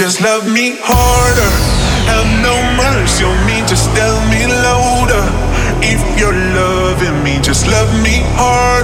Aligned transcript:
Just 0.00 0.22
love 0.22 0.48
me 0.50 0.78
harder. 0.80 1.50
Have 2.08 2.24
no 2.40 2.56
mercy 2.80 3.22
on 3.22 3.36
me, 3.44 3.60
just 3.68 3.84
tell 3.94 4.16
me 4.32 4.46
louder. 4.48 5.28
If 5.84 6.00
you're 6.18 6.32
loving 6.32 7.22
me, 7.22 7.38
just 7.42 7.66
love 7.66 7.92
me 8.02 8.24
harder. 8.32 8.79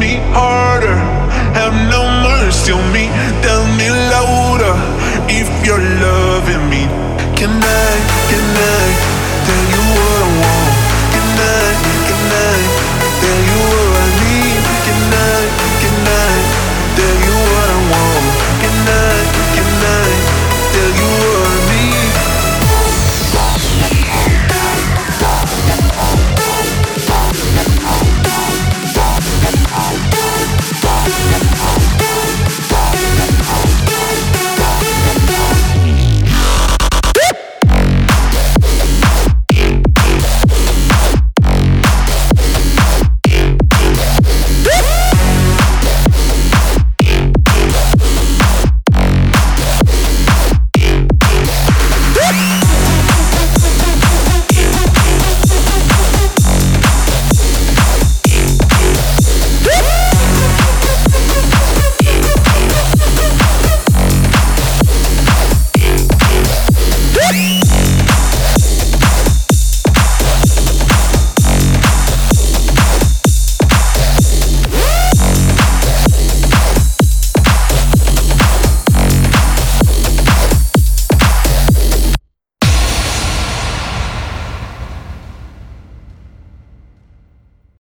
me 0.00 0.16
hard. 0.32 0.79